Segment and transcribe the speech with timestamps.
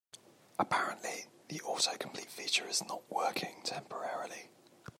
[0.57, 4.49] Apparently, the autocomplete feature is not working temporarily.